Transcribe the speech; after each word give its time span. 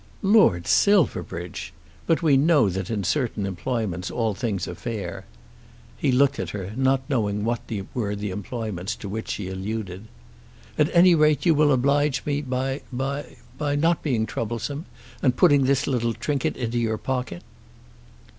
"Lord 0.23 0.65
Silverbridge! 0.65 1.73
But 2.07 2.23
we 2.23 2.35
know 2.35 2.69
that 2.69 2.89
in 2.89 3.03
certain 3.03 3.45
employments 3.45 4.09
all 4.09 4.33
things 4.33 4.67
are 4.67 4.73
fair." 4.73 5.25
He 5.95 6.11
looked 6.11 6.39
at 6.39 6.49
her 6.49 6.73
not 6.75 7.07
knowing 7.07 7.43
what 7.45 7.61
were 7.93 8.15
the 8.15 8.31
employments 8.31 8.95
to 8.95 9.07
which 9.07 9.29
she 9.29 9.47
alluded. 9.47 10.07
"At 10.75 10.89
any 10.91 11.13
rate 11.13 11.45
you 11.45 11.53
will 11.53 11.71
oblige 11.71 12.25
me 12.25 12.41
by 12.41 12.81
by 12.91 13.35
by 13.59 13.75
not 13.75 14.01
being 14.01 14.25
troublesome, 14.25 14.87
and 15.21 15.37
putting 15.37 15.65
this 15.65 15.85
little 15.85 16.15
trinket 16.15 16.57
into 16.57 16.79
your 16.79 16.97
pocket." 16.97 17.43